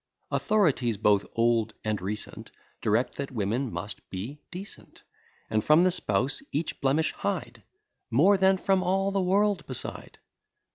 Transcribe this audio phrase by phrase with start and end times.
[0.31, 2.49] Authorities, both old and recent,
[2.81, 5.03] Direct that women must be decent;
[5.47, 7.61] And from the spouse each blemish hide,
[8.09, 10.17] More than from all the world beside.